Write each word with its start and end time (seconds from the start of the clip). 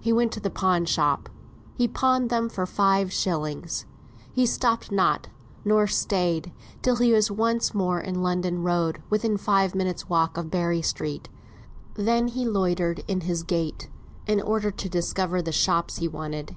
He 0.00 0.12
went 0.12 0.30
to 0.34 0.38
the 0.38 0.48
pawn 0.48 0.84
shop; 0.84 1.28
he 1.74 1.88
pawned 1.88 2.30
them 2.30 2.48
for 2.48 2.66
five 2.66 3.12
shillings; 3.12 3.84
he 4.32 4.46
stopped 4.46 4.92
not, 4.92 5.26
nor 5.64 5.88
stayed, 5.88 6.52
till 6.82 6.94
he 6.94 7.12
was 7.12 7.32
once 7.32 7.74
more 7.74 8.00
in 8.00 8.22
London 8.22 8.62
Road, 8.62 9.02
within 9.10 9.36
five 9.36 9.74
minutes' 9.74 10.08
walk 10.08 10.36
of 10.36 10.52
Berry 10.52 10.82
Street 10.82 11.28
then 11.96 12.28
he 12.28 12.46
loitered 12.46 13.02
in 13.08 13.22
his 13.22 13.42
gait, 13.42 13.90
in 14.24 14.40
order 14.40 14.70
to 14.70 14.88
discover 14.88 15.42
the 15.42 15.50
shops 15.50 15.96
he 15.96 16.06
wanted. 16.06 16.54